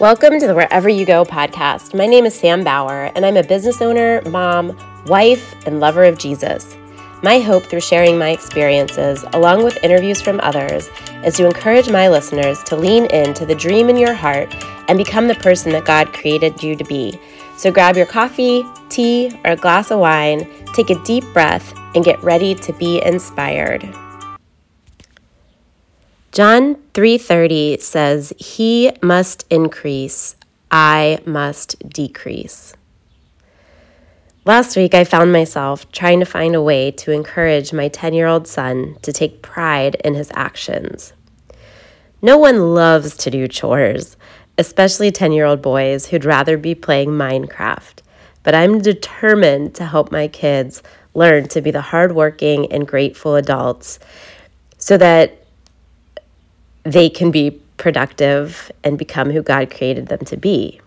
Welcome 0.00 0.40
to 0.40 0.46
the 0.46 0.54
Wherever 0.54 0.88
You 0.88 1.04
Go 1.04 1.26
podcast. 1.26 1.94
My 1.94 2.06
name 2.06 2.24
is 2.24 2.34
Sam 2.34 2.64
Bauer, 2.64 3.12
and 3.14 3.26
I'm 3.26 3.36
a 3.36 3.42
business 3.42 3.82
owner, 3.82 4.22
mom, 4.30 4.74
wife, 5.04 5.54
and 5.66 5.78
lover 5.78 6.04
of 6.04 6.16
Jesus. 6.16 6.74
My 7.22 7.38
hope 7.38 7.64
through 7.64 7.82
sharing 7.82 8.16
my 8.16 8.30
experiences, 8.30 9.26
along 9.34 9.62
with 9.62 9.84
interviews 9.84 10.22
from 10.22 10.40
others, 10.40 10.88
is 11.22 11.34
to 11.34 11.44
encourage 11.44 11.90
my 11.90 12.08
listeners 12.08 12.64
to 12.64 12.76
lean 12.76 13.10
into 13.10 13.44
the 13.44 13.54
dream 13.54 13.90
in 13.90 13.98
your 13.98 14.14
heart 14.14 14.48
and 14.88 14.96
become 14.96 15.28
the 15.28 15.34
person 15.34 15.70
that 15.72 15.84
God 15.84 16.14
created 16.14 16.62
you 16.62 16.76
to 16.76 16.84
be. 16.84 17.20
So 17.58 17.70
grab 17.70 17.94
your 17.94 18.06
coffee, 18.06 18.64
tea, 18.88 19.38
or 19.44 19.50
a 19.50 19.56
glass 19.56 19.90
of 19.90 19.98
wine, 19.98 20.48
take 20.72 20.88
a 20.88 21.04
deep 21.04 21.24
breath, 21.34 21.74
and 21.94 22.02
get 22.02 22.22
ready 22.22 22.54
to 22.54 22.72
be 22.72 23.02
inspired. 23.02 23.82
John 26.32 26.76
3:30 26.94 27.78
says, 27.80 28.32
"He 28.38 28.92
must 29.02 29.44
increase, 29.50 30.36
I 30.70 31.18
must 31.24 31.76
decrease." 31.88 32.74
Last 34.44 34.76
week 34.76 34.94
I 34.94 35.02
found 35.02 35.32
myself 35.32 35.90
trying 35.90 36.20
to 36.20 36.26
find 36.26 36.54
a 36.54 36.62
way 36.62 36.92
to 36.92 37.10
encourage 37.10 37.72
my 37.72 37.88
10-year-old 37.88 38.46
son 38.46 38.96
to 39.02 39.12
take 39.12 39.42
pride 39.42 39.96
in 40.04 40.14
his 40.14 40.30
actions. 40.32 41.12
No 42.22 42.38
one 42.38 42.74
loves 42.74 43.16
to 43.18 43.30
do 43.30 43.48
chores, 43.48 44.16
especially 44.56 45.10
10-year-old 45.10 45.60
boys 45.60 46.06
who'd 46.06 46.24
rather 46.24 46.56
be 46.56 46.74
playing 46.76 47.10
Minecraft. 47.10 48.02
But 48.44 48.54
I'm 48.54 48.80
determined 48.80 49.74
to 49.74 49.84
help 49.84 50.12
my 50.12 50.28
kids 50.28 50.82
learn 51.12 51.48
to 51.48 51.60
be 51.60 51.72
the 51.72 51.80
hardworking 51.80 52.70
and 52.72 52.86
grateful 52.86 53.34
adults 53.34 53.98
so 54.78 54.96
that 54.96 55.39
they 56.82 57.08
can 57.08 57.30
be 57.30 57.60
productive 57.76 58.70
and 58.84 58.98
become 58.98 59.30
who 59.30 59.42
God 59.42 59.70
created 59.74 60.08
them 60.08 60.24
to 60.26 60.36
be. 60.36 60.80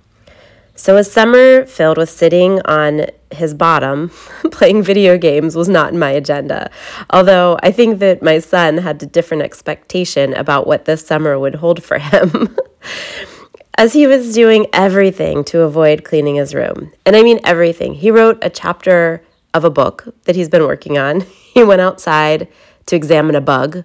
So, 0.76 0.98
a 0.98 1.04
summer 1.04 1.66
filled 1.66 1.98
with 1.98 2.10
sitting 2.10 2.60
on 2.66 3.06
his 3.32 3.54
bottom 3.54 4.10
playing 4.52 4.82
video 4.82 5.20
games 5.20 5.56
was 5.56 5.70
not 5.70 5.94
in 5.94 6.00
my 6.00 6.10
agenda. 6.10 6.72
Although 7.12 7.60
I 7.62 7.72
think 7.72 8.00
that 8.00 8.24
my 8.24 8.40
son 8.40 8.78
had 8.78 9.02
a 9.04 9.06
different 9.06 9.44
expectation 9.44 10.34
about 10.34 10.66
what 10.66 10.86
this 10.86 11.06
summer 11.06 11.38
would 11.38 11.56
hold 11.56 11.84
for 11.84 12.00
him. 12.00 12.58
As 13.78 13.94
he 13.94 14.08
was 14.08 14.34
doing 14.34 14.68
everything 14.74 15.44
to 15.46 15.62
avoid 15.62 16.04
cleaning 16.04 16.36
his 16.36 16.56
room, 16.56 16.92
and 17.06 17.16
I 17.16 17.24
mean 17.24 17.40
everything, 17.44 17.94
he 17.94 18.12
wrote 18.12 18.38
a 18.44 18.50
chapter 18.50 19.24
of 19.54 19.64
a 19.64 19.70
book 19.70 20.06
that 20.24 20.36
he's 20.36 20.50
been 20.50 20.64
working 20.64 20.98
on. 20.98 21.26
He 21.54 21.64
went 21.64 21.82
outside 21.82 22.48
to 22.88 22.96
examine 22.96 23.36
a 23.36 23.42
bug 23.42 23.84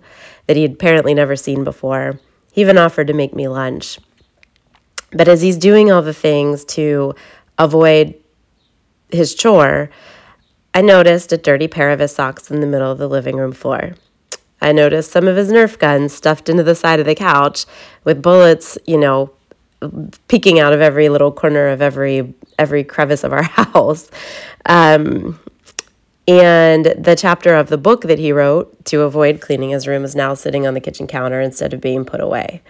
that 0.49 0.57
he 0.57 0.63
had 0.63 0.73
apparently 0.73 1.15
never 1.15 1.37
seen 1.37 1.63
before. 1.63 2.19
He 2.53 2.63
even 2.63 2.79
offered 2.79 3.07
to 3.07 3.13
make 3.13 3.35
me 3.35 3.47
lunch. 3.47 4.01
But 5.13 5.29
as 5.29 5.43
he's 5.43 5.57
doing 5.57 5.93
all 5.93 6.03
the 6.03 6.13
things 6.13 6.65
to 6.67 7.15
avoid 7.59 8.15
his 9.11 9.35
chore, 9.35 9.91
I 10.75 10.81
noticed 10.81 11.33
a 11.33 11.39
dirty 11.39 11.69
pair 11.69 11.91
of 11.91 12.01
his 12.01 12.15
socks 12.15 12.51
in 12.51 12.61
the 12.61 12.67
middle 12.67 12.91
of 12.91 12.99
the 12.99 13.09
living 13.09 13.37
room 13.37 13.53
floor. 13.53 13.93
I 14.61 14.73
noticed 14.73 15.13
some 15.13 15.29
of 15.29 15.37
his 15.37 15.51
Nerf 15.53 15.79
guns 15.79 16.13
stuffed 16.13 16.49
into 16.49 16.63
the 16.63 16.75
side 16.75 16.99
of 16.99 17.07
the 17.07 17.15
couch 17.15 17.65
with 18.05 18.23
bullets, 18.23 18.77
you 18.87 18.99
know, 18.99 19.31
peeking 20.27 20.59
out 20.59 20.73
of 20.73 20.81
every 20.81 21.09
little 21.09 21.31
corner 21.31 21.69
of 21.69 21.81
every 21.81 22.35
every 22.59 22.83
crevice 22.83 23.23
of 23.23 23.33
our 23.33 23.43
house. 23.45 24.11
Um, 24.67 25.39
and 26.29 26.85
the 26.85 27.17
chapter 27.17 27.55
of 27.55 27.71
the 27.71 27.79
book 27.79 28.03
that 28.03 28.19
he 28.19 28.33
wrote 28.33 28.85
to 28.85 29.01
avoid 29.01 29.41
cleaning 29.41 29.71
his 29.71 29.89
room 29.89 30.05
is 30.05 30.15
now 30.15 30.35
sitting 30.35 30.67
on 30.67 30.75
the 30.75 30.81
kitchen 30.81 31.07
counter 31.07 31.41
instead 31.41 31.73
of 31.73 31.81
being 31.81 32.05
put 32.05 32.21
away. 32.21 32.61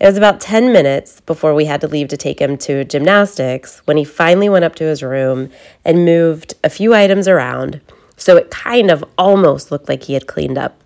It 0.00 0.06
was 0.06 0.16
about 0.16 0.40
10 0.40 0.72
minutes 0.72 1.20
before 1.20 1.54
we 1.54 1.66
had 1.66 1.80
to 1.82 1.86
leave 1.86 2.08
to 2.08 2.16
take 2.16 2.40
him 2.40 2.58
to 2.58 2.84
gymnastics 2.84 3.78
when 3.84 3.96
he 3.96 4.04
finally 4.04 4.48
went 4.48 4.64
up 4.64 4.74
to 4.74 4.84
his 4.84 5.00
room 5.00 5.48
and 5.84 6.04
moved 6.04 6.54
a 6.64 6.68
few 6.68 6.92
items 6.92 7.28
around 7.28 7.80
so 8.16 8.36
it 8.36 8.50
kind 8.50 8.90
of 8.90 9.04
almost 9.16 9.70
looked 9.70 9.88
like 9.88 10.02
he 10.02 10.14
had 10.14 10.26
cleaned 10.26 10.58
up. 10.58 10.76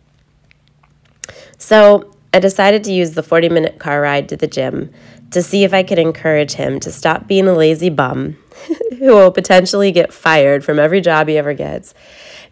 So 1.56 2.12
I 2.34 2.41
decided 2.41 2.84
to 2.84 2.92
use 2.92 3.12
the 3.12 3.22
40 3.22 3.48
minute 3.48 3.78
car 3.78 4.03
ride 4.03 4.28
to 4.28 4.37
the 4.37 4.47
gym 4.47 4.92
to 5.31 5.42
see 5.42 5.64
if 5.64 5.75
I 5.75 5.82
could 5.82 5.98
encourage 5.98 6.53
him 6.53 6.81
to 6.81 6.92
stop 6.92 7.26
being 7.26 7.48
a 7.48 7.53
lazy 7.53 7.91
bum 7.91 8.37
who 8.98 9.09
will 9.09 9.32
potentially 9.32 9.92
get 9.92 10.12
fired 10.12 10.64
from 10.64 10.78
every 10.78 11.00
job 11.00 11.28
he 11.28 11.37
ever 11.38 11.54
gets 11.54 11.94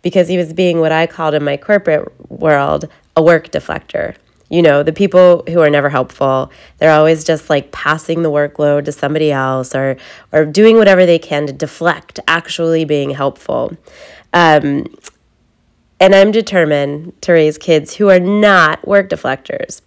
because 0.03 0.29
he 0.29 0.37
was 0.37 0.53
being 0.53 0.81
what 0.81 0.93
I 0.93 1.07
called 1.07 1.35
in 1.35 1.45
my 1.45 1.57
corporate 1.57 2.13
world 2.31 2.89
a 3.17 3.23
work 3.23 3.51
deflector. 3.51 4.17
You 4.51 4.61
know, 4.61 4.83
the 4.83 4.93
people 4.93 5.43
who 5.49 5.61
are 5.61 5.71
never 5.71 5.89
helpful, 5.89 6.53
they're 6.79 6.93
always 6.93 7.25
just 7.25 7.49
like 7.49 7.73
passing 7.73 8.23
the 8.23 8.31
workload 8.31 8.85
to 8.85 8.93
somebody 8.93 9.33
else 9.33 9.75
or 9.75 9.97
or 10.33 10.45
doing 10.45 10.77
whatever 10.77 11.07
they 11.07 11.19
can 11.19 11.47
to 11.47 11.53
deflect 11.53 12.21
actually 12.29 12.85
being 12.85 13.11
helpful. 13.11 13.77
Um, 14.33 14.87
and 15.99 16.15
I'm 16.15 16.31
determined 16.31 17.21
to 17.23 17.33
raise 17.33 17.57
kids 17.57 17.95
who 17.95 18.11
are 18.11 18.21
not 18.21 18.87
work 18.87 19.09
deflectors. 19.09 19.81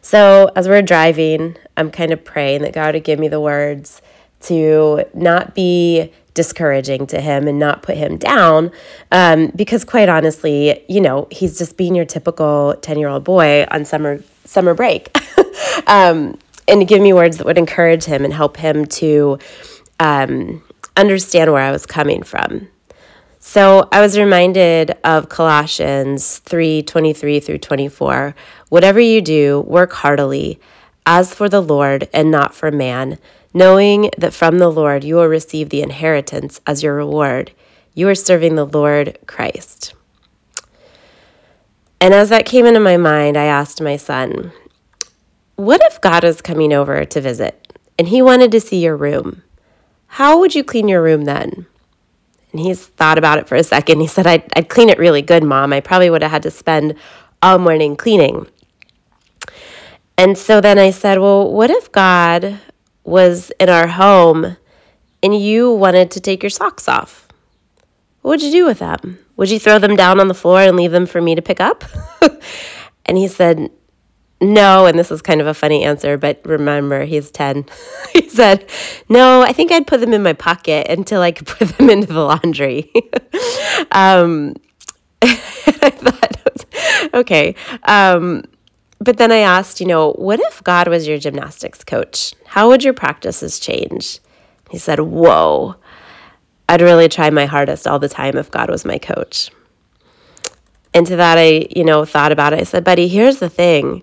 So, 0.00 0.50
as 0.56 0.68
we're 0.68 0.82
driving, 0.82 1.56
I'm 1.76 1.90
kind 1.90 2.12
of 2.12 2.24
praying 2.24 2.62
that 2.62 2.72
God 2.72 2.94
would 2.94 3.04
give 3.04 3.18
me 3.18 3.28
the 3.28 3.40
words 3.40 4.02
to 4.42 5.04
not 5.14 5.54
be 5.54 6.12
discouraging 6.34 7.06
to 7.06 7.20
him 7.20 7.46
and 7.46 7.58
not 7.58 7.82
put 7.82 7.96
him 7.96 8.18
down 8.18 8.70
um, 9.12 9.52
because 9.54 9.84
quite 9.84 10.08
honestly 10.08 10.84
you 10.88 11.00
know 11.00 11.28
he's 11.30 11.56
just 11.56 11.76
being 11.76 11.94
your 11.94 12.04
typical 12.04 12.74
10 12.82 12.98
year 12.98 13.08
old 13.08 13.22
boy 13.22 13.64
on 13.70 13.84
summer 13.84 14.22
summer 14.44 14.74
break. 14.74 15.16
Um, 15.86 16.38
and 16.66 16.80
to 16.80 16.84
give 16.84 17.02
me 17.02 17.12
words 17.12 17.38
that 17.38 17.46
would 17.46 17.58
encourage 17.58 18.04
him 18.04 18.24
and 18.24 18.32
help 18.32 18.56
him 18.56 18.86
to 18.86 19.38
um, 20.00 20.62
understand 20.96 21.52
where 21.52 21.62
i 21.62 21.70
was 21.70 21.86
coming 21.86 22.22
from 22.22 22.68
so 23.54 23.88
i 23.92 24.00
was 24.00 24.18
reminded 24.18 24.96
of 25.04 25.28
colossians 25.28 26.38
3 26.38 26.82
23 26.82 27.40
through 27.40 27.58
24 27.58 28.34
whatever 28.68 29.00
you 29.00 29.20
do 29.20 29.60
work 29.60 29.92
heartily 29.92 30.58
as 31.06 31.32
for 31.32 31.48
the 31.48 31.62
lord 31.62 32.08
and 32.12 32.30
not 32.30 32.54
for 32.54 32.70
man 32.70 33.18
knowing 33.54 34.10
that 34.18 34.34
from 34.34 34.58
the 34.58 34.68
Lord 34.68 35.04
you 35.04 35.14
will 35.14 35.28
receive 35.28 35.70
the 35.70 35.80
inheritance 35.80 36.60
as 36.66 36.82
your 36.82 36.94
reward. 36.94 37.52
You 37.94 38.08
are 38.08 38.14
serving 38.16 38.56
the 38.56 38.66
Lord 38.66 39.16
Christ. 39.26 39.94
And 42.00 42.12
as 42.12 42.28
that 42.28 42.44
came 42.44 42.66
into 42.66 42.80
my 42.80 42.96
mind, 42.96 43.36
I 43.36 43.44
asked 43.44 43.80
my 43.80 43.96
son, 43.96 44.52
What 45.54 45.80
if 45.84 46.00
God 46.00 46.24
was 46.24 46.42
coming 46.42 46.72
over 46.72 47.04
to 47.04 47.20
visit 47.20 47.78
and 47.96 48.08
he 48.08 48.20
wanted 48.20 48.50
to 48.52 48.60
see 48.60 48.82
your 48.82 48.96
room? 48.96 49.42
How 50.08 50.38
would 50.40 50.54
you 50.54 50.64
clean 50.64 50.88
your 50.88 51.02
room 51.02 51.24
then? 51.24 51.66
And 52.54 52.60
he's 52.60 52.86
thought 52.86 53.18
about 53.18 53.38
it 53.38 53.48
for 53.48 53.56
a 53.56 53.64
second. 53.64 53.98
He 53.98 54.06
said, 54.06 54.28
I'd, 54.28 54.44
I'd 54.56 54.68
clean 54.68 54.88
it 54.88 54.96
really 54.96 55.22
good, 55.22 55.42
mom. 55.42 55.72
I 55.72 55.80
probably 55.80 56.08
would 56.08 56.22
have 56.22 56.30
had 56.30 56.44
to 56.44 56.52
spend 56.52 56.94
all 57.42 57.58
morning 57.58 57.96
cleaning. 57.96 58.46
And 60.16 60.38
so 60.38 60.60
then 60.60 60.78
I 60.78 60.92
said, 60.92 61.18
Well, 61.18 61.52
what 61.52 61.68
if 61.68 61.90
God 61.90 62.60
was 63.02 63.50
in 63.58 63.68
our 63.68 63.88
home 63.88 64.56
and 65.20 65.36
you 65.36 65.72
wanted 65.72 66.12
to 66.12 66.20
take 66.20 66.44
your 66.44 66.50
socks 66.50 66.88
off, 66.88 67.26
what 68.22 68.30
would 68.30 68.42
you 68.42 68.52
do 68.52 68.66
with 68.66 68.78
them? 68.78 69.18
Would 69.36 69.50
you 69.50 69.58
throw 69.58 69.80
them 69.80 69.96
down 69.96 70.20
on 70.20 70.28
the 70.28 70.32
floor 70.34 70.60
and 70.60 70.76
leave 70.76 70.92
them 70.92 71.06
for 71.06 71.20
me 71.20 71.34
to 71.34 71.42
pick 71.42 71.58
up? 71.58 71.82
and 73.04 73.18
he 73.18 73.26
said, 73.26 73.68
no, 74.40 74.86
and 74.86 74.98
this 74.98 75.10
is 75.10 75.22
kind 75.22 75.40
of 75.40 75.46
a 75.46 75.54
funny 75.54 75.84
answer, 75.84 76.18
but 76.18 76.40
remember, 76.44 77.04
he's 77.04 77.30
10. 77.30 77.66
he 78.12 78.28
said, 78.28 78.68
No, 79.08 79.42
I 79.42 79.52
think 79.52 79.72
I'd 79.72 79.86
put 79.86 80.00
them 80.00 80.12
in 80.12 80.22
my 80.22 80.32
pocket 80.32 80.88
until 80.88 81.22
I 81.22 81.32
could 81.32 81.46
put 81.58 81.68
them 81.78 81.90
into 81.90 82.12
the 82.12 82.20
laundry. 82.20 82.90
um, 83.92 84.54
I 85.22 85.90
thought, 85.90 86.64
okay. 87.14 87.54
Um, 87.84 88.44
but 88.98 89.18
then 89.18 89.32
I 89.32 89.38
asked, 89.38 89.80
you 89.80 89.86
know, 89.86 90.12
what 90.12 90.40
if 90.40 90.62
God 90.64 90.88
was 90.88 91.06
your 91.06 91.18
gymnastics 91.18 91.84
coach? 91.84 92.34
How 92.46 92.68
would 92.68 92.84
your 92.84 92.94
practices 92.94 93.58
change? 93.58 94.18
He 94.70 94.78
said, 94.78 95.00
Whoa, 95.00 95.76
I'd 96.68 96.82
really 96.82 97.08
try 97.08 97.30
my 97.30 97.46
hardest 97.46 97.86
all 97.86 97.98
the 97.98 98.08
time 98.08 98.36
if 98.36 98.50
God 98.50 98.70
was 98.70 98.84
my 98.84 98.98
coach. 98.98 99.50
And 100.92 101.06
to 101.06 101.16
that, 101.16 101.38
I, 101.38 101.66
you 101.74 101.84
know, 101.84 102.04
thought 102.04 102.32
about 102.32 102.52
it. 102.52 102.60
I 102.60 102.64
said, 102.64 102.84
Buddy, 102.84 103.08
here's 103.08 103.38
the 103.38 103.50
thing 103.50 104.02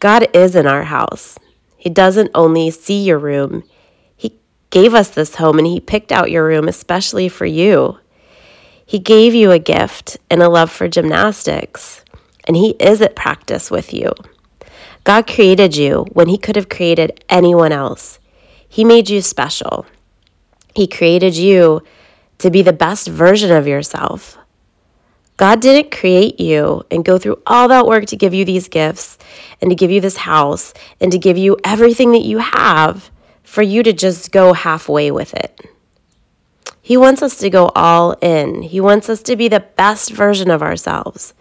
God 0.00 0.34
is 0.34 0.56
in 0.56 0.66
our 0.66 0.84
house. 0.84 1.38
He 1.76 1.90
doesn't 1.90 2.30
only 2.34 2.70
see 2.70 3.04
your 3.04 3.18
room, 3.18 3.64
He 4.16 4.34
gave 4.70 4.94
us 4.94 5.10
this 5.10 5.36
home 5.36 5.58
and 5.58 5.66
He 5.66 5.78
picked 5.78 6.10
out 6.10 6.30
your 6.30 6.46
room 6.46 6.68
especially 6.68 7.28
for 7.28 7.44
you. 7.44 7.98
He 8.84 8.98
gave 8.98 9.34
you 9.34 9.50
a 9.50 9.58
gift 9.58 10.16
and 10.30 10.42
a 10.42 10.48
love 10.48 10.70
for 10.70 10.88
gymnastics, 10.88 12.02
and 12.44 12.56
He 12.56 12.70
is 12.80 13.02
at 13.02 13.14
practice 13.14 13.70
with 13.70 13.92
you. 13.92 14.10
God 15.04 15.26
created 15.26 15.76
you 15.76 16.06
when 16.12 16.28
He 16.28 16.38
could 16.38 16.56
have 16.56 16.70
created 16.70 17.22
anyone 17.28 17.70
else. 17.70 18.18
He 18.66 18.84
made 18.84 19.10
you 19.10 19.20
special. 19.20 19.84
He 20.74 20.86
created 20.86 21.36
you 21.36 21.82
to 22.38 22.50
be 22.50 22.62
the 22.62 22.72
best 22.72 23.06
version 23.06 23.50
of 23.50 23.66
yourself. 23.66 24.38
God 25.40 25.62
didn't 25.62 25.90
create 25.90 26.38
you 26.38 26.82
and 26.90 27.02
go 27.02 27.16
through 27.16 27.40
all 27.46 27.66
that 27.68 27.86
work 27.86 28.04
to 28.08 28.16
give 28.16 28.34
you 28.34 28.44
these 28.44 28.68
gifts 28.68 29.16
and 29.62 29.70
to 29.70 29.74
give 29.74 29.90
you 29.90 29.98
this 29.98 30.18
house 30.18 30.74
and 31.00 31.10
to 31.12 31.18
give 31.18 31.38
you 31.38 31.56
everything 31.64 32.12
that 32.12 32.26
you 32.26 32.36
have 32.40 33.10
for 33.42 33.62
you 33.62 33.82
to 33.84 33.94
just 33.94 34.32
go 34.32 34.52
halfway 34.52 35.10
with 35.10 35.32
it. 35.32 35.58
He 36.82 36.98
wants 36.98 37.22
us 37.22 37.38
to 37.38 37.48
go 37.48 37.70
all 37.74 38.12
in. 38.20 38.60
He 38.60 38.82
wants 38.82 39.08
us 39.08 39.22
to 39.22 39.34
be 39.34 39.48
the 39.48 39.60
best 39.60 40.10
version 40.10 40.50
of 40.50 40.62
ourselves. 40.62 41.32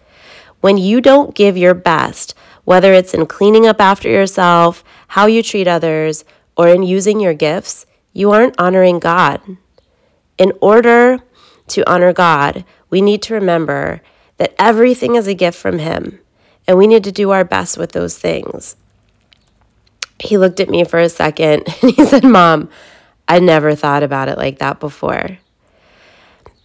When 0.61 0.77
you 0.77 1.01
don't 1.01 1.35
give 1.35 1.57
your 1.57 1.73
best, 1.73 2.33
whether 2.63 2.93
it's 2.93 3.13
in 3.13 3.25
cleaning 3.25 3.67
up 3.67 3.81
after 3.81 4.07
yourself, 4.07 4.81
how 5.09 5.25
you 5.25 5.43
treat 5.43 5.67
others, 5.67 6.23
or 6.55 6.69
in 6.69 6.83
using 6.83 7.19
your 7.19 7.33
gifts, 7.33 7.85
you 8.13 8.31
aren't 8.31 8.57
honoring 8.57 8.99
God. 8.99 9.41
In 10.37 10.53
order 10.61 11.19
to 11.69 11.89
honor 11.89 12.13
God, 12.13 12.65
we 12.89 13.01
need 13.01 13.21
to 13.23 13.33
remember 13.33 14.01
that 14.37 14.55
everything 14.57 15.15
is 15.15 15.27
a 15.27 15.33
gift 15.33 15.57
from 15.57 15.79
Him, 15.79 16.19
and 16.67 16.77
we 16.77 16.87
need 16.87 17.03
to 17.03 17.11
do 17.11 17.31
our 17.31 17.43
best 17.43 17.77
with 17.77 17.91
those 17.91 18.17
things. 18.17 18.75
He 20.19 20.37
looked 20.37 20.59
at 20.59 20.69
me 20.69 20.83
for 20.83 20.99
a 20.99 21.09
second 21.09 21.63
and 21.81 21.91
he 21.91 22.05
said, 22.05 22.23
Mom, 22.23 22.69
I 23.27 23.39
never 23.39 23.75
thought 23.75 24.03
about 24.03 24.27
it 24.27 24.37
like 24.37 24.59
that 24.59 24.79
before. 24.79 25.37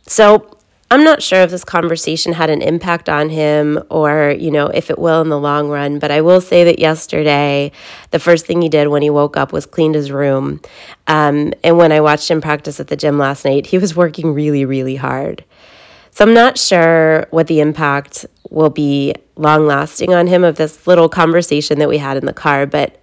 So 0.07 0.59
I'm 0.91 1.03
not 1.03 1.23
sure 1.23 1.41
if 1.41 1.51
this 1.51 1.65
conversation 1.65 2.35
had 2.35 2.51
an 2.51 2.63
impact 2.63 3.09
on 3.09 3.31
him 3.31 3.83
or, 3.91 4.37
you 4.39 4.51
know, 4.51 4.67
if 4.67 4.91
it 4.91 4.99
will 4.99 5.23
in 5.23 5.29
the 5.29 5.39
long 5.39 5.69
run, 5.69 5.99
but 5.99 6.11
I 6.11 6.21
will 6.21 6.41
say 6.41 6.65
that 6.65 6.79
yesterday, 6.79 7.73
the 8.11 8.19
first 8.19 8.47
thing 8.47 8.61
he 8.63 8.69
did 8.69 8.89
when 8.89 9.03
he 9.03 9.11
woke 9.11 9.37
up 9.37 9.53
was 9.53 9.67
cleaned 9.67 9.95
his 9.95 10.13
room. 10.13 10.61
Um, 11.07 11.53
and 11.65 11.79
when 11.79 11.91
I 11.91 12.01
watched 12.01 12.31
him 12.31 12.41
practice 12.41 12.81
at 12.81 12.89
the 12.89 12.97
gym 12.97 13.19
last 13.19 13.45
night, 13.45 13.67
he 13.67 13.79
was 13.79 13.97
working 14.05 14.35
really, 14.35 14.65
really 14.65 14.97
hard. 14.97 15.45
So 16.11 16.25
I'm 16.25 16.35
not 16.35 16.59
sure 16.59 17.27
what 17.31 17.49
the 17.49 17.61
impact 17.61 18.25
will 18.51 18.71
be 18.71 19.15
long 19.37 19.67
lasting 19.67 20.15
on 20.15 20.29
him 20.29 20.45
of 20.45 20.57
this 20.57 20.87
little 20.87 21.09
conversation 21.09 21.81
that 21.81 21.89
we 21.89 21.99
had 21.99 22.17
in 22.17 22.27
the 22.27 22.33
car, 22.33 22.67
but 22.67 23.01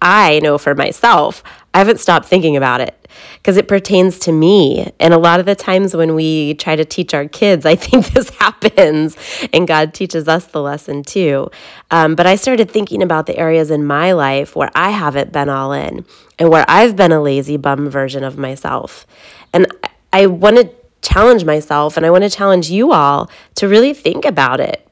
I 0.00 0.38
know 0.40 0.58
for 0.58 0.74
myself, 0.74 1.42
I 1.72 1.78
haven't 1.78 1.98
stopped 1.98 2.26
thinking 2.26 2.56
about 2.56 2.80
it 2.80 3.03
because 3.36 3.56
it 3.56 3.68
pertains 3.68 4.18
to 4.20 4.32
me. 4.32 4.90
And 5.00 5.14
a 5.14 5.18
lot 5.18 5.40
of 5.40 5.46
the 5.46 5.54
times 5.54 5.94
when 5.94 6.14
we 6.14 6.54
try 6.54 6.76
to 6.76 6.84
teach 6.84 7.14
our 7.14 7.28
kids, 7.28 7.66
I 7.66 7.76
think 7.84 8.06
this 8.06 8.30
happens, 8.30 9.16
and 9.52 9.66
God 9.66 9.94
teaches 9.94 10.28
us 10.28 10.46
the 10.46 10.62
lesson 10.62 11.02
too. 11.02 11.50
Um, 11.90 12.14
but 12.14 12.26
I 12.26 12.36
started 12.36 12.70
thinking 12.70 13.02
about 13.02 13.26
the 13.26 13.36
areas 13.36 13.70
in 13.70 13.84
my 13.84 14.12
life 14.12 14.56
where 14.56 14.70
I 14.74 14.90
haven't 14.90 15.32
been 15.32 15.48
all 15.48 15.72
in 15.72 16.04
and 16.38 16.50
where 16.50 16.64
I've 16.68 16.96
been 16.96 17.12
a 17.12 17.22
lazy 17.22 17.56
bum 17.56 17.88
version 17.88 18.24
of 18.24 18.38
myself. 18.38 19.06
And 19.52 19.66
I 20.12 20.26
want 20.26 20.56
to 20.56 20.70
challenge 21.02 21.44
myself 21.44 21.96
and 21.96 22.04
I 22.04 22.10
want 22.10 22.24
to 22.24 22.30
challenge 22.30 22.70
you 22.70 22.92
all 22.92 23.30
to 23.56 23.68
really 23.68 23.92
think 23.94 24.24
about 24.24 24.60
it. 24.60 24.86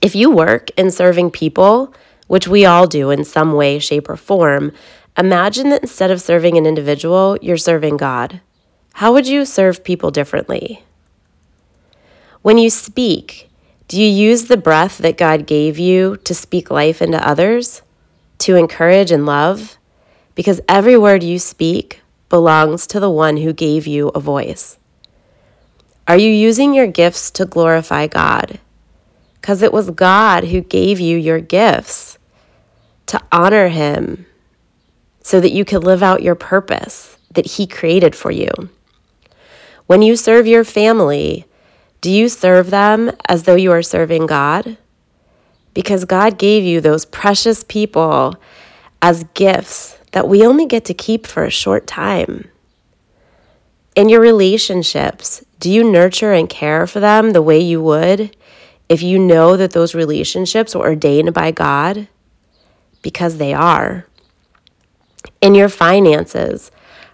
If 0.00 0.14
you 0.14 0.30
work 0.30 0.70
in 0.76 0.90
serving 0.90 1.30
people, 1.30 1.94
which 2.26 2.48
we 2.48 2.64
all 2.64 2.86
do 2.86 3.10
in 3.10 3.24
some 3.24 3.52
way, 3.52 3.78
shape, 3.78 4.08
or 4.08 4.16
form, 4.16 4.72
imagine 5.16 5.70
that 5.70 5.82
instead 5.82 6.10
of 6.10 6.20
serving 6.20 6.56
an 6.56 6.66
individual, 6.66 7.38
you're 7.40 7.56
serving 7.56 7.96
God. 7.96 8.40
How 8.94 9.12
would 9.12 9.26
you 9.26 9.44
serve 9.44 9.84
people 9.84 10.10
differently? 10.10 10.84
When 12.42 12.58
you 12.58 12.70
speak, 12.70 13.50
do 13.88 14.00
you 14.00 14.08
use 14.08 14.44
the 14.44 14.56
breath 14.56 14.98
that 14.98 15.16
God 15.16 15.46
gave 15.46 15.78
you 15.78 16.16
to 16.18 16.34
speak 16.34 16.70
life 16.70 17.00
into 17.00 17.26
others, 17.26 17.82
to 18.38 18.56
encourage 18.56 19.10
and 19.10 19.26
love? 19.26 19.78
Because 20.34 20.60
every 20.68 20.96
word 20.96 21.22
you 21.22 21.38
speak 21.38 22.00
belongs 22.28 22.86
to 22.88 23.00
the 23.00 23.10
one 23.10 23.38
who 23.38 23.52
gave 23.52 23.86
you 23.86 24.08
a 24.08 24.20
voice. 24.20 24.78
Are 26.06 26.18
you 26.18 26.30
using 26.30 26.74
your 26.74 26.86
gifts 26.86 27.30
to 27.32 27.46
glorify 27.46 28.06
God? 28.06 28.58
because 29.44 29.60
it 29.60 29.74
was 29.74 29.90
God 29.90 30.44
who 30.44 30.62
gave 30.62 30.98
you 30.98 31.18
your 31.18 31.38
gifts 31.38 32.16
to 33.04 33.20
honor 33.30 33.68
Him 33.68 34.24
so 35.24 35.40
that 35.40 35.50
you 35.50 35.64
could 35.64 35.82
live 35.82 36.04
out 36.04 36.22
your 36.22 36.36
purpose 36.36 37.18
that 37.32 37.46
He 37.46 37.66
created 37.66 38.14
for 38.14 38.30
you. 38.30 38.50
When 39.86 40.00
you 40.00 40.14
serve 40.14 40.46
your 40.46 40.62
family, 40.62 41.46
do 42.00 42.10
you 42.10 42.28
serve 42.28 42.70
them 42.70 43.10
as 43.26 43.42
though 43.42 43.56
you 43.56 43.72
are 43.72 43.82
serving 43.82 44.26
God? 44.26 44.76
Because 45.72 46.04
God 46.04 46.38
gave 46.38 46.62
you 46.62 46.80
those 46.80 47.04
precious 47.04 47.64
people 47.64 48.36
as 49.02 49.24
gifts 49.34 49.98
that 50.12 50.28
we 50.28 50.46
only 50.46 50.66
get 50.66 50.84
to 50.84 50.94
keep 50.94 51.26
for 51.26 51.42
a 51.42 51.50
short 51.50 51.88
time. 51.88 52.48
In 53.96 54.08
your 54.08 54.20
relationships, 54.20 55.44
do 55.58 55.70
you 55.70 55.90
nurture 55.90 56.32
and 56.32 56.48
care 56.48 56.86
for 56.86 57.00
them 57.00 57.30
the 57.30 57.42
way 57.42 57.58
you 57.58 57.82
would 57.82 58.36
if 58.88 59.02
you 59.02 59.18
know 59.18 59.56
that 59.56 59.72
those 59.72 59.94
relationships 59.94 60.74
were 60.74 60.82
ordained 60.82 61.32
by 61.32 61.50
God, 61.50 62.08
because 63.02 63.38
they 63.38 63.54
are. 63.54 64.06
In 65.44 65.54
your 65.54 65.68
finances, 65.68 66.70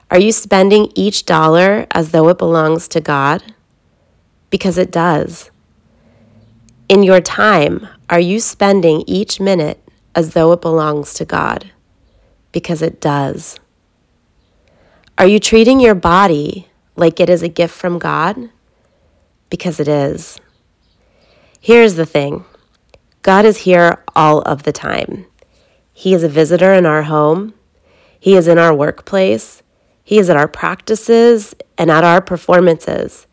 are 0.08 0.20
you 0.20 0.30
spending 0.30 0.92
each 0.94 1.26
dollar 1.26 1.88
as 1.90 2.12
though 2.12 2.28
it 2.28 2.38
belongs 2.38 2.86
to 2.86 3.00
God? 3.00 3.42
Because 4.50 4.78
it 4.78 4.92
does. 4.92 5.50
In 6.88 7.02
your 7.02 7.20
time, 7.20 7.88
are 8.08 8.20
you 8.20 8.38
spending 8.38 9.02
each 9.08 9.40
minute 9.40 9.82
as 10.14 10.32
though 10.32 10.52
it 10.52 10.60
belongs 10.60 11.12
to 11.14 11.24
God? 11.24 11.72
Because 12.52 12.82
it 12.82 13.00
does. 13.00 13.58
Are 15.18 15.26
you 15.26 15.40
treating 15.40 15.80
your 15.80 15.96
body 15.96 16.68
like 16.94 17.18
it 17.18 17.28
is 17.28 17.42
a 17.42 17.48
gift 17.48 17.74
from 17.74 17.98
God? 17.98 18.48
Because 19.48 19.80
it 19.80 19.88
is. 19.88 20.38
Here's 21.60 21.96
the 21.96 22.06
thing 22.06 22.44
God 23.22 23.44
is 23.44 23.66
here 23.66 24.04
all 24.14 24.42
of 24.42 24.62
the 24.62 24.72
time. 24.72 25.26
He 25.92 26.14
is 26.14 26.22
a 26.22 26.28
visitor 26.28 26.72
in 26.72 26.86
our 26.86 27.02
home, 27.02 27.54
He 28.20 28.36
is 28.36 28.46
in 28.46 28.58
our 28.58 28.74
workplace, 28.74 29.62
He 30.04 30.18
is 30.18 30.30
at 30.30 30.36
our 30.36 30.46
practices 30.46 31.54
and 31.78 31.90
at 31.90 32.04
our 32.04 32.20
performances. 32.20 33.26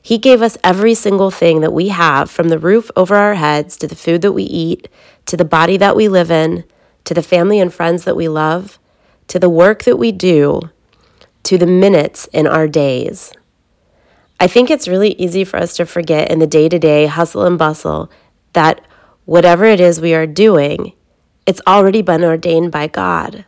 He 0.00 0.16
gave 0.16 0.40
us 0.40 0.56
every 0.62 0.94
single 0.94 1.30
thing 1.30 1.60
that 1.60 1.72
we 1.72 1.88
have 1.88 2.30
from 2.30 2.48
the 2.48 2.58
roof 2.58 2.90
over 2.96 3.16
our 3.16 3.34
heads 3.34 3.76
to 3.78 3.86
the 3.88 3.96
food 3.96 4.22
that 4.22 4.32
we 4.32 4.44
eat, 4.44 4.88
to 5.26 5.36
the 5.36 5.44
body 5.44 5.76
that 5.76 5.96
we 5.96 6.08
live 6.08 6.30
in, 6.30 6.64
to 7.04 7.14
the 7.14 7.22
family 7.22 7.58
and 7.58 7.74
friends 7.74 8.04
that 8.04 8.16
we 8.16 8.28
love, 8.28 8.78
to 9.26 9.38
the 9.38 9.50
work 9.50 9.82
that 9.82 9.96
we 9.98 10.12
do, 10.12 10.70
to 11.42 11.58
the 11.58 11.66
minutes 11.66 12.26
in 12.32 12.46
our 12.46 12.68
days. 12.68 13.32
I 14.40 14.46
think 14.46 14.70
it's 14.70 14.86
really 14.86 15.14
easy 15.14 15.44
for 15.44 15.56
us 15.56 15.76
to 15.76 15.84
forget 15.84 16.30
in 16.30 16.38
the 16.38 16.46
day 16.46 16.68
to 16.68 16.78
day 16.78 17.06
hustle 17.06 17.44
and 17.44 17.58
bustle 17.58 18.10
that 18.52 18.80
whatever 19.24 19.64
it 19.64 19.80
is 19.80 20.00
we 20.00 20.14
are 20.14 20.26
doing, 20.26 20.92
it's 21.44 21.60
already 21.66 22.02
been 22.02 22.22
ordained 22.22 22.70
by 22.70 22.86
God. 22.86 23.44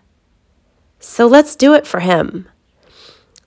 So 1.00 1.26
let's 1.26 1.56
do 1.56 1.75
it 1.75 1.87
for 1.87 2.00
Him. 2.00 2.49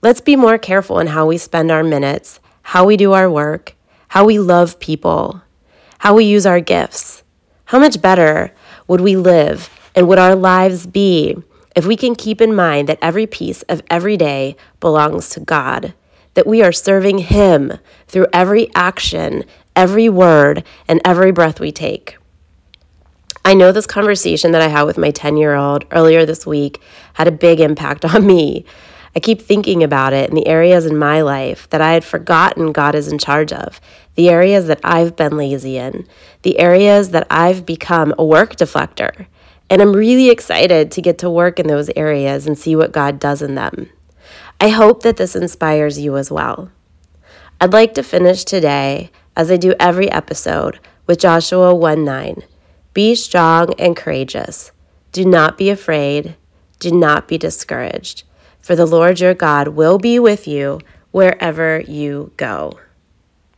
Let's 0.02 0.20
be 0.20 0.36
more 0.36 0.58
careful 0.58 0.98
in 0.98 1.06
how 1.06 1.26
we 1.26 1.38
spend 1.38 1.70
our 1.70 1.82
minutes, 1.82 2.38
how 2.62 2.84
we 2.84 2.96
do 2.98 3.12
our 3.12 3.30
work, 3.30 3.74
how 4.08 4.26
we 4.26 4.38
love 4.38 4.78
people, 4.78 5.40
how 5.98 6.14
we 6.14 6.24
use 6.24 6.44
our 6.44 6.60
gifts. 6.60 7.22
How 7.66 7.78
much 7.78 8.02
better 8.02 8.52
would 8.86 9.00
we 9.00 9.16
live 9.16 9.70
and 9.94 10.06
would 10.06 10.18
our 10.18 10.34
lives 10.34 10.86
be 10.86 11.36
if 11.74 11.86
we 11.86 11.96
can 11.96 12.14
keep 12.14 12.42
in 12.42 12.54
mind 12.54 12.88
that 12.88 12.98
every 13.00 13.26
piece 13.26 13.62
of 13.62 13.82
every 13.88 14.18
day 14.18 14.56
belongs 14.80 15.30
to 15.30 15.40
God? 15.40 15.94
that 16.34 16.46
we 16.46 16.62
are 16.62 16.72
serving 16.72 17.18
Him 17.18 17.72
through 18.06 18.26
every 18.32 18.68
action, 18.74 19.44
every 19.74 20.08
word, 20.08 20.64
and 20.86 21.00
every 21.04 21.32
breath 21.32 21.58
we 21.60 21.72
take. 21.72 22.16
I 23.46 23.52
know 23.52 23.72
this 23.72 23.86
conversation 23.86 24.52
that 24.52 24.62
I 24.62 24.68
had 24.68 24.84
with 24.84 24.96
my 24.96 25.10
10 25.10 25.36
year 25.36 25.54
old 25.54 25.84
earlier 25.90 26.24
this 26.24 26.46
week 26.46 26.80
had 27.12 27.28
a 27.28 27.32
big 27.32 27.60
impact 27.60 28.04
on 28.14 28.26
me. 28.26 28.64
I 29.14 29.20
keep 29.20 29.40
thinking 29.40 29.82
about 29.82 30.12
it 30.12 30.30
in 30.30 30.34
the 30.34 30.46
areas 30.46 30.86
in 30.86 30.96
my 30.96 31.20
life 31.20 31.68
that 31.68 31.80
I 31.80 31.92
had 31.92 32.04
forgotten 32.04 32.72
God 32.72 32.94
is 32.94 33.06
in 33.06 33.18
charge 33.18 33.52
of, 33.52 33.80
the 34.14 34.28
areas 34.28 34.66
that 34.66 34.80
I've 34.82 35.14
been 35.14 35.36
lazy 35.36 35.76
in, 35.76 36.08
the 36.42 36.58
areas 36.58 37.10
that 37.10 37.26
I've 37.30 37.66
become 37.66 38.14
a 38.18 38.24
work 38.24 38.56
deflector. 38.56 39.26
And 39.70 39.80
I'm 39.80 39.92
really 39.92 40.30
excited 40.30 40.90
to 40.90 41.02
get 41.02 41.18
to 41.18 41.30
work 41.30 41.60
in 41.60 41.68
those 41.68 41.90
areas 41.94 42.46
and 42.46 42.58
see 42.58 42.74
what 42.74 42.92
God 42.92 43.20
does 43.20 43.40
in 43.40 43.54
them. 43.54 43.90
I 44.60 44.70
hope 44.70 45.02
that 45.02 45.16
this 45.16 45.36
inspires 45.36 45.98
you 46.00 46.16
as 46.16 46.30
well. 46.30 46.72
I'd 47.60 47.72
like 47.72 47.94
to 47.94 48.02
finish 48.02 48.44
today, 48.44 49.10
as 49.36 49.50
I 49.50 49.56
do 49.56 49.74
every 49.78 50.10
episode, 50.10 50.80
with 51.06 51.20
Joshua 51.20 51.74
1 51.74 52.04
9. 52.04 52.42
Be 52.94 53.16
strong 53.16 53.74
and 53.74 53.96
courageous. 53.96 54.70
Do 55.10 55.24
not 55.24 55.58
be 55.58 55.68
afraid. 55.68 56.36
Do 56.78 56.92
not 56.92 57.26
be 57.26 57.36
discouraged, 57.38 58.22
for 58.60 58.76
the 58.76 58.86
Lord 58.86 59.18
your 59.18 59.34
God 59.34 59.68
will 59.68 59.98
be 59.98 60.20
with 60.20 60.46
you 60.46 60.80
wherever 61.10 61.80
you 61.80 62.30
go. 62.36 62.78